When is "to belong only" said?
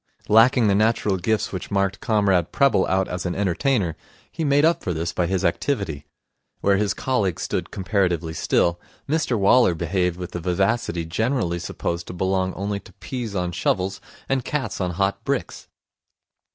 12.07-12.79